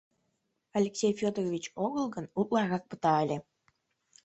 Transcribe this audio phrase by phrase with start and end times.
[0.77, 3.37] Алексей Федорович огыл гын, утларак пыта ыле?..